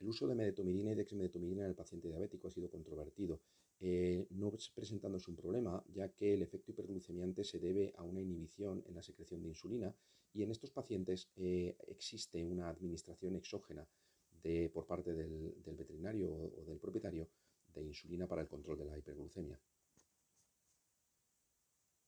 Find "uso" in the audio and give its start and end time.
0.08-0.26